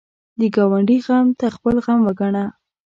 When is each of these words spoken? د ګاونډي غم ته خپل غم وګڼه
د 0.39 0.41
ګاونډي 0.55 0.97
غم 1.05 1.27
ته 1.39 1.45
خپل 1.55 1.75
غم 1.85 1.99
وګڼه 2.07 2.45